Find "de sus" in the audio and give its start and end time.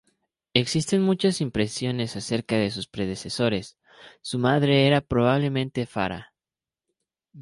2.55-2.87